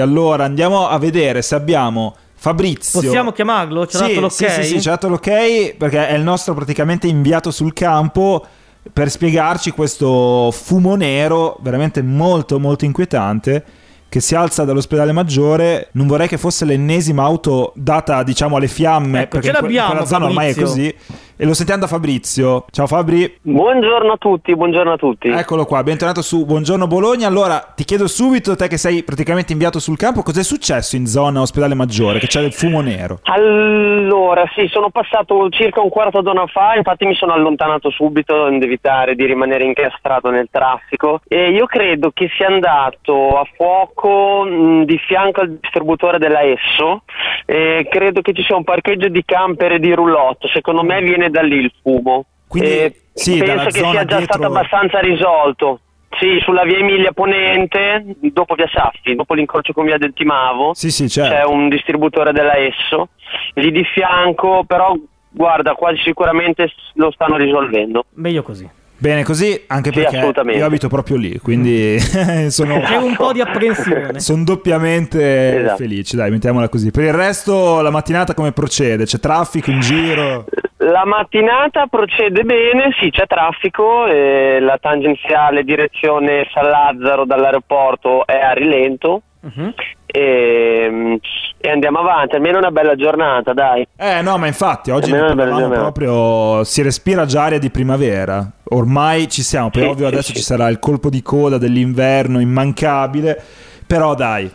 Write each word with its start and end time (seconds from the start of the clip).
Allora 0.00 0.42
andiamo 0.42 0.88
a 0.88 0.98
vedere 0.98 1.40
se 1.40 1.54
abbiamo 1.54 2.16
Fabrizio. 2.34 3.00
Possiamo 3.00 3.30
chiamarlo? 3.30 3.82
Ha 3.82 3.86
sì, 3.88 3.98
dato 3.98 4.20
l'ok? 4.22 4.32
Sì, 4.32 4.48
sì, 4.48 4.62
sì, 4.64 4.80
ci 4.80 4.88
ha 4.88 4.90
dato 4.90 5.08
l'ok 5.08 5.76
perché 5.76 6.08
è 6.08 6.14
il 6.14 6.24
nostro 6.24 6.52
praticamente 6.52 7.06
inviato 7.06 7.52
sul 7.52 7.72
campo 7.72 8.44
per 8.92 9.08
spiegarci 9.08 9.70
questo 9.70 10.50
fumo 10.50 10.96
nero 10.96 11.58
veramente 11.60 12.02
molto 12.02 12.58
molto 12.58 12.84
inquietante 12.84 13.64
che 14.08 14.18
si 14.18 14.34
alza 14.34 14.64
dall'ospedale 14.64 15.12
maggiore. 15.12 15.90
Non 15.92 16.08
vorrei 16.08 16.26
che 16.26 16.38
fosse 16.38 16.64
l'ennesima 16.64 17.22
auto 17.22 17.72
data, 17.76 18.24
diciamo, 18.24 18.56
alle 18.56 18.66
fiamme. 18.66 19.22
Ecco, 19.22 19.38
perché 19.38 19.46
ce 19.46 19.52
in 19.52 19.58
que- 19.58 19.68
in 19.68 19.74
l'abbiamo, 19.74 19.90
quella 19.92 20.06
zona 20.06 20.24
ormai 20.24 20.50
è 20.50 20.54
Fabrizio. 20.54 20.74
così. 20.74 20.94
E 21.36 21.44
lo 21.44 21.52
sentiamo 21.52 21.80
da 21.80 21.88
Fabrizio. 21.88 22.64
Ciao 22.70 22.86
Fabri. 22.86 23.38
Buongiorno 23.42 24.12
a 24.12 24.16
tutti, 24.16 24.54
buongiorno 24.54 24.92
a 24.92 24.96
tutti. 24.96 25.28
Eccolo 25.28 25.64
qua, 25.64 25.82
bentornato 25.82 26.22
su 26.22 26.46
Buongiorno 26.46 26.86
Bologna. 26.86 27.26
Allora, 27.26 27.72
ti 27.74 27.82
chiedo 27.82 28.06
subito, 28.06 28.54
te 28.54 28.68
che 28.68 28.76
sei 28.76 29.02
praticamente 29.02 29.50
inviato 29.50 29.80
sul 29.80 29.96
campo, 29.96 30.22
cos'è 30.22 30.44
successo 30.44 30.94
in 30.94 31.06
zona 31.06 31.40
ospedale 31.40 31.74
maggiore? 31.74 32.20
Che 32.20 32.28
c'è 32.28 32.40
del 32.40 32.52
fumo 32.52 32.80
nero. 32.82 33.18
Allora, 33.24 34.44
sì, 34.54 34.68
sono 34.68 34.90
passato 34.90 35.48
circa 35.48 35.80
un 35.80 35.88
quarto 35.88 36.20
d'ora 36.20 36.46
fa, 36.46 36.76
infatti 36.76 37.04
mi 37.04 37.14
sono 37.14 37.32
allontanato 37.32 37.90
subito 37.90 38.44
ad 38.44 38.62
evitare 38.62 39.16
di 39.16 39.26
rimanere 39.26 39.64
incastrato 39.64 40.30
nel 40.30 40.46
traffico 40.52 41.20
e 41.26 41.50
io 41.50 41.66
credo 41.66 42.12
che 42.12 42.30
sia 42.36 42.46
andato 42.46 43.40
a 43.40 43.44
fuoco 43.56 44.44
mh, 44.44 44.84
di 44.84 44.98
fianco 44.98 45.40
al 45.40 45.58
distributore 45.60 46.18
della 46.18 46.42
Esso 46.42 47.02
e 47.44 47.88
credo 47.90 48.20
che 48.20 48.32
ci 48.32 48.44
sia 48.44 48.54
un 48.54 48.62
parcheggio 48.62 49.08
di 49.08 49.24
camper 49.24 49.72
e 49.72 49.78
di 49.80 49.92
roulotte, 49.92 50.48
secondo 50.52 50.84
me 50.84 51.00
viene 51.02 51.23
da 51.30 51.42
lì 51.42 51.56
il 51.56 51.72
fumo. 51.82 52.24
Quindi, 52.46 52.70
E 52.70 52.94
sì, 53.12 53.38
penso 53.38 53.66
che 53.66 53.78
zona 53.78 53.90
sia 53.90 54.04
già 54.04 54.16
dietro- 54.18 54.38
stato 54.38 54.46
abbastanza 54.46 55.00
risolto. 55.00 55.80
Sì, 56.20 56.38
sulla 56.42 56.62
via 56.62 56.78
Emilia 56.78 57.10
Ponente, 57.10 58.04
dopo 58.32 58.54
via 58.54 58.68
Saffi, 58.72 59.16
dopo 59.16 59.34
l'incrocio 59.34 59.72
con 59.72 59.84
via 59.84 59.98
del 59.98 60.12
Timavo, 60.14 60.72
Sì, 60.74 60.92
sì, 60.92 61.08
certo. 61.08 61.34
c'è 61.34 61.44
un 61.44 61.68
distributore 61.68 62.32
della 62.32 62.56
Esso, 62.56 63.08
lì 63.54 63.72
di 63.72 63.82
fianco, 63.84 64.62
però 64.64 64.94
guarda, 65.30 65.74
quasi 65.74 66.00
sicuramente 66.04 66.70
lo 66.94 67.10
stanno 67.10 67.36
risolvendo. 67.36 68.04
Meglio 68.14 68.42
così. 68.44 68.68
Bene 68.96 69.24
così, 69.24 69.60
anche 69.66 69.90
Sì, 69.92 70.00
perché 70.00 70.32
io 70.56 70.64
abito 70.64 70.86
proprio 70.88 71.16
lì, 71.16 71.36
quindi 71.40 71.98
sono, 72.48 72.78
C'è 72.80 72.96
un 72.96 73.16
po' 73.16 73.32
di 73.32 73.40
apprensione. 73.40 74.20
sono 74.20 74.44
doppiamente 74.44 75.58
Esatto. 75.62 75.76
felice, 75.78 76.16
dai, 76.16 76.30
mettiamola 76.30 76.68
così. 76.68 76.92
Per 76.92 77.02
il 77.02 77.12
resto 77.12 77.80
la 77.80 77.90
mattinata 77.90 78.34
come 78.34 78.52
procede? 78.52 79.04
C'è 79.04 79.18
traffico 79.18 79.70
in 79.72 79.80
giro? 79.80 80.44
La 80.84 81.04
mattinata 81.06 81.86
procede 81.86 82.42
bene, 82.42 82.90
sì, 83.00 83.10
c'è 83.10 83.26
traffico, 83.26 84.06
e 84.06 84.58
la 84.60 84.76
tangenziale 84.80 85.62
direzione 85.64 86.46
San 86.52 86.68
Lazzaro 86.68 87.24
dall'aeroporto 87.24 88.26
è 88.26 88.38
a 88.38 88.52
rilento 88.52 89.22
Mhm. 89.44 89.74
e, 90.06 91.20
e 91.58 91.70
andiamo 91.70 91.98
avanti, 91.98 92.34
almeno 92.34 92.58
una 92.58 92.70
bella 92.70 92.94
giornata, 92.96 93.52
dai. 93.52 93.86
Eh 93.96 94.22
no, 94.22 94.38
ma 94.38 94.46
infatti 94.46 94.90
oggi 94.90 95.10
proprio, 95.12 96.64
si 96.64 96.82
respira 96.82 97.24
già 97.26 97.44
aria 97.44 97.58
di 97.58 97.70
primavera, 97.70 98.46
ormai 98.70 99.28
ci 99.28 99.42
siamo, 99.42 99.70
poi 99.70 99.82
Sì, 99.82 99.88
ovvio 99.88 100.06
sì, 100.08 100.12
adesso 100.12 100.32
sì. 100.32 100.36
ci 100.36 100.42
sarà 100.42 100.68
il 100.68 100.78
colpo 100.78 101.10
di 101.10 101.20
coda 101.22 101.58
dell'inverno 101.58 102.40
immancabile, 102.40 103.38
però 103.86 104.14
dai, 104.14 104.50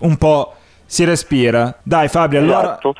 un 0.00 0.16
po' 0.18 0.54
si 0.84 1.04
respira. 1.04 1.74
Dai 1.82 2.08
Fabio, 2.08 2.40
allora 2.40 2.60
Esatto. 2.60 2.94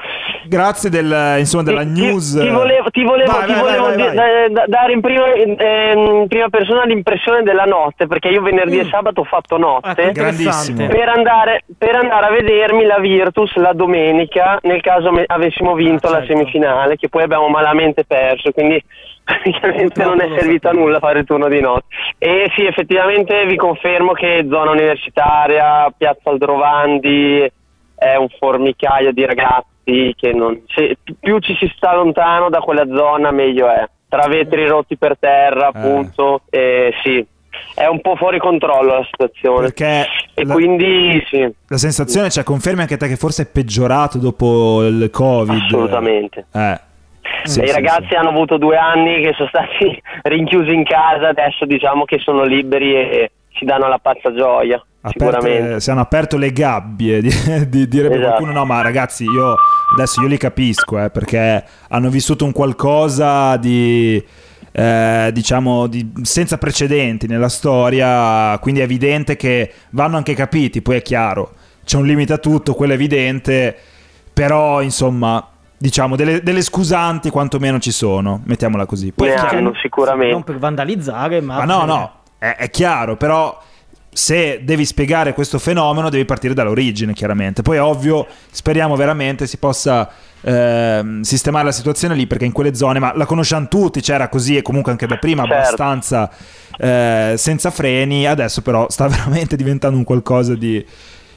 Grazie 0.47 0.91
del, 0.91 1.37
insomma, 1.39 1.63
della 1.63 1.83
Ti- 1.83 1.89
news. 2.01 2.39
Ti, 2.39 2.49
volevo, 2.49 2.91
ti 2.91 3.03
volevo- 3.03 3.31
Vai, 3.33 3.47
ti 3.47 3.53
vai, 3.53 3.61
volevo 3.61 3.85
vai, 4.15 4.53
da- 4.53 4.65
dare 4.67 4.93
in 4.93 5.01
prima, 5.01 5.33
ehm, 5.33 5.99
in 6.23 6.27
prima 6.29 6.49
persona 6.49 6.85
l'impressione 6.85 7.43
della 7.43 7.65
notte, 7.65 8.07
perché 8.07 8.29
io 8.29 8.43
venerdì 8.43 8.79
e 8.79 8.85
sabato 8.87 9.21
ho 9.21 9.25
fatto 9.25 9.57
notte. 9.59 10.03
Ecco. 10.03 10.13
Grandissimo. 10.13 10.87
Per 10.87 11.09
andare, 11.09 11.65
per 11.77 11.95
andare 11.97 12.27
a 12.27 12.31
vedermi 12.31 12.85
la 12.85 12.99
Virtus 12.99 13.55
la 13.57 13.73
domenica 13.73 14.59
nel 14.63 14.81
caso 14.81 15.11
me- 15.13 15.25
avessimo 15.27 15.75
vinto 15.75 16.07
Ah, 16.09 16.11
la 16.11 16.17
certo. 16.19 16.33
semifinale 16.37 16.97
che 16.97 17.09
poi 17.09 17.23
abbiamo 17.23 17.49
malamente 17.49 18.05
perso 18.05 18.51
quindi 18.53 18.83
praticamente 19.25 20.05
non 20.05 20.21
è 20.21 20.29
servito 20.39 20.69
a 20.69 20.73
nulla 20.73 20.99
fare 20.99 21.21
il 21.21 21.25
turno 21.25 21.49
di 21.49 21.61
notte 21.61 21.87
e 22.19 22.51
sì 22.55 22.65
effettivamente 22.67 23.45
vi 23.47 23.57
confermo 23.57 24.13
che 24.13 24.47
zona 24.51 24.71
universitaria 24.73 25.93
Piazza 25.97 26.31
Aldrovandi 26.31 27.51
è 27.97 28.17
un 28.17 28.29
formicaio 28.39 29.13
di 29.13 29.25
ragazzi 29.25 29.73
che 29.85 30.33
non, 30.33 30.63
se- 30.75 30.97
più 31.21 31.39
ci 31.39 31.55
si 31.57 31.71
sta 31.77 31.95
lontano 31.95 32.49
da 32.49 32.61
quella 32.61 32.87
zona 32.87 33.31
meglio 33.31 33.69
è 33.69 33.87
tra 34.09 34.27
vetri 34.29 34.67
rotti 34.67 34.97
per 34.97 35.17
terra 35.19 35.67
Eh. 35.67 35.79
appunto 35.79 36.43
e 36.51 36.93
sì 37.03 37.25
è 37.75 37.87
un 37.87 38.01
po' 38.01 38.17
fuori 38.17 38.39
controllo 38.39 38.99
la 38.99 39.05
situazione 39.05 39.67
Perché 39.67 40.07
e 40.35 40.45
la, 40.45 40.55
quindi 40.55 41.23
sì, 41.29 41.49
la 41.69 41.77
sensazione, 41.77 42.31
cioè 42.31 42.43
confermi 42.45 42.81
anche 42.81 42.97
te 42.97 43.07
che 43.09 43.17
forse 43.17 43.43
è 43.45 43.47
peggiorato 43.47 44.19
dopo 44.19 44.85
il 44.85 45.09
Covid. 45.11 45.63
assolutamente. 45.63 46.47
Eh. 46.53 46.81
Sì, 47.45 47.63
I 47.63 47.69
sì, 47.69 47.73
ragazzi 47.73 48.09
sì. 48.09 48.15
hanno 48.15 48.31
avuto 48.31 48.57
due 48.59 48.77
anni 48.77 49.21
che 49.23 49.33
sono 49.37 49.49
stati 49.49 50.01
rinchiusi 50.23 50.73
in 50.75 50.85
casa, 50.85 51.29
adesso 51.29 51.65
diciamo 51.65 52.05
che 52.05 52.19
sono 52.19 52.43
liberi 52.45 52.95
e 52.95 53.31
ci 53.51 53.65
danno 53.65 53.87
la 53.89 53.99
pazza 53.99 54.33
gioia, 54.35 54.85
Aperte- 55.01 55.19
sicuramente. 55.41 55.81
si 55.81 55.91
hanno 55.91 56.01
aperto 56.01 56.37
le 56.37 56.51
gabbie, 56.53 57.21
di, 57.21 57.31
di- 57.69 57.89
direbbe 57.89 58.17
Esatto. 58.17 58.29
qualcuno. 58.37 58.53
No, 58.53 58.65
ma 58.65 58.83
ragazzi, 58.83 59.25
io 59.25 59.55
adesso 59.93 60.21
io 60.23 60.29
li 60.29 60.37
capisco, 60.37 61.03
eh, 61.03 61.11
perché 61.11 61.65
hanno 61.89 62.09
vissuto 62.09 62.45
un 62.45 62.53
qualcosa 62.53 63.57
di, 63.57 64.23
eh, 64.73 65.31
diciamo, 65.33 65.87
di- 65.87 66.13
senza 66.23 66.59
precedenti 66.59 67.27
nella 67.27 67.49
storia, 67.49 68.59
quindi 68.61 68.81
è 68.81 68.85
evidente 68.85 69.37
che 69.37 69.73
vanno 69.91 70.17
anche 70.17 70.35
capiti. 70.35 70.83
Poi 70.83 70.97
è 70.97 71.03
chiaro, 71.03 71.53
c'è 71.85 71.97
un 71.97 72.07
limite 72.07 72.33
a 72.33 72.39
tutto, 72.39 72.75
quello 72.75 72.93
è 72.93 72.97
evidente, 72.97 73.77
però 74.33 74.83
insomma, 74.83 75.47
diciamo, 75.77 76.17
delle, 76.17 76.43
delle 76.43 76.63
scusanti 76.63 77.31
quantomeno 77.31 77.79
ci 77.79 77.93
sono, 77.93 78.41
mettiamola 78.45 78.87
così. 78.87 79.13
Poi 79.13 79.29
Ne 79.29 79.35
è 79.35 79.37
chiaro- 79.39 79.57
hanno 79.57 79.75
sicuramente. 79.81 80.33
Non 80.33 80.45
per 80.45 80.59
vandalizzare, 80.59 81.41
ma... 81.41 81.59
ma 81.59 81.65
no, 81.65 81.85
no, 81.85 82.13
è, 82.39 82.57
è 82.59 82.71
chiaro, 82.71 83.17
però 83.17 83.61
se 84.15 84.61
devi 84.63 84.85
spiegare 84.85 85.35
questo 85.35 85.59
fenomeno 85.59 86.09
devi 86.09 86.25
partire 86.25 86.55
dall'origine, 86.55 87.13
chiaramente. 87.13 87.63
Poi 87.63 87.77
è 87.77 87.83
ovvio, 87.83 88.27
speriamo 88.51 88.97
veramente 88.97 89.47
si 89.47 89.59
possa 89.59 90.09
ehm, 90.41 91.21
sistemare 91.23 91.65
la 91.65 91.73
situazione 91.73 92.15
lì, 92.15 92.27
perché 92.27 92.45
in 92.45 92.53
quelle 92.53 92.75
zone, 92.75 92.99
ma 93.01 93.13
la 93.15 93.27
conosciamo 93.27 93.67
tutti, 93.69 94.01
c'era 94.01 94.29
così 94.29 94.57
e 94.57 94.63
comunque 94.63 94.93
anche 94.93 95.07
da 95.07 95.17
prima 95.17 95.43
Certo. 95.43 95.57
abbastanza 95.57 96.31
eh, 96.79 97.35
senza 97.37 97.71
freni, 97.71 98.27
adesso 98.27 98.63
però 98.63 98.87
sta 98.89 99.07
veramente 99.09 99.57
diventando 99.57 99.97
un 99.97 100.05
qualcosa 100.05 100.55
di 100.55 100.85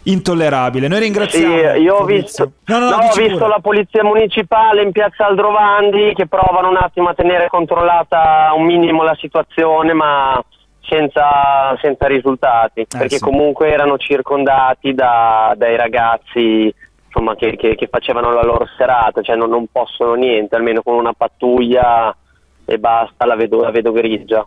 intollerabile. 0.03 0.87
Noi 0.87 0.99
Sì, 0.99 1.03
ringraziamo. 1.03 1.73
io 1.75 1.95
ho 1.95 2.05
visto, 2.05 2.51
No, 2.65 2.79
no, 2.79 2.89
no, 2.89 2.95
ho 2.97 3.13
visto 3.13 3.47
la 3.47 3.59
polizia 3.61 4.03
municipale 4.03 4.81
in 4.83 4.91
piazza 4.91 5.25
Aldrovandi 5.25 6.13
che 6.15 6.27
provano 6.27 6.69
un 6.69 6.77
attimo 6.77 7.09
a 7.09 7.13
tenere 7.13 7.47
controllata 7.49 8.51
un 8.55 8.65
minimo 8.65 9.03
la 9.03 9.15
situazione, 9.19 9.93
ma 9.93 10.41
senza, 10.87 11.77
senza 11.81 12.07
risultati, 12.07 12.85
perché 12.87 13.15
Eh, 13.15 13.17
sì. 13.17 13.23
comunque 13.23 13.71
erano 13.71 13.97
circondati 13.97 14.93
da- 14.93 15.53
dai 15.57 15.75
ragazzi 15.75 16.73
insomma, 17.05 17.35
che, 17.35 17.55
che- 17.55 17.75
che 17.75 17.87
facevano 17.87 18.31
la 18.33 18.43
loro 18.43 18.67
serata, 18.77 19.21
cioè 19.21 19.35
non, 19.35 19.49
non 19.49 19.65
possono 19.71 20.13
niente, 20.13 20.55
almeno 20.55 20.81
con 20.81 20.95
una 20.95 21.13
pattuglia 21.13 22.15
e 22.65 22.77
basta, 22.77 23.25
la 23.25 23.35
vedo, 23.35 23.61
la 23.61 23.71
vedo 23.71 23.91
grigia. 23.91 24.45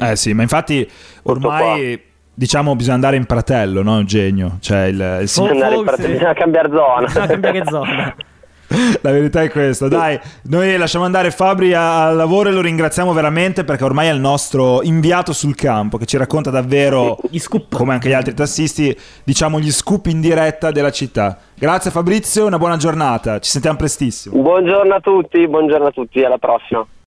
Eh 0.00 0.16
sì, 0.16 0.32
ma 0.32 0.42
infatti 0.42 0.88
ormai 1.24 2.00
diciamo 2.32 2.76
bisogna 2.76 2.94
andare 2.94 3.16
in 3.16 3.26
pratello, 3.26 3.82
no 3.82 3.96
Eugenio? 3.98 4.58
Cioè 4.60 4.84
il, 4.84 4.94
il 4.94 5.18
Bisogna, 5.22 5.66
andare- 5.66 5.96
bisogna 6.06 6.32
cambiare 6.34 6.68
zona. 6.70 7.00
Bisogna 7.06 7.26
cambiare 7.26 7.64
zona. 7.66 8.14
La 9.00 9.10
verità 9.10 9.42
è 9.42 9.50
questa. 9.50 9.88
Dai, 9.88 10.18
noi 10.44 10.76
lasciamo 10.76 11.04
andare 11.04 11.30
Fabri 11.30 11.72
al 11.74 12.16
lavoro 12.16 12.48
e 12.48 12.52
lo 12.52 12.60
ringraziamo 12.60 13.12
veramente 13.12 13.64
perché 13.64 13.84
ormai 13.84 14.08
è 14.08 14.12
il 14.12 14.20
nostro 14.20 14.82
inviato 14.82 15.32
sul 15.32 15.54
campo 15.54 15.96
che 15.98 16.06
ci 16.06 16.16
racconta 16.16 16.50
davvero, 16.50 17.18
Gli 17.30 17.38
scoop. 17.38 17.74
come 17.74 17.92
anche 17.94 18.08
gli 18.08 18.12
altri 18.12 18.34
tassisti, 18.34 18.96
diciamo 19.24 19.58
gli 19.60 19.70
scoop 19.70 20.06
in 20.06 20.20
diretta 20.20 20.70
della 20.70 20.90
città. 20.90 21.38
Grazie 21.54 21.90
Fabrizio, 21.90 22.46
una 22.46 22.58
buona 22.58 22.76
giornata. 22.76 23.38
Ci 23.38 23.50
sentiamo 23.50 23.76
prestissimo. 23.76 24.40
Buongiorno 24.40 24.94
a 24.94 25.00
tutti, 25.00 25.46
buongiorno 25.48 25.86
a 25.86 25.90
tutti, 25.90 26.22
alla 26.22 26.38
prossima. 26.38 26.86